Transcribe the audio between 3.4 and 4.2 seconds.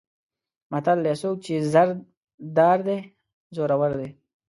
زورور دی.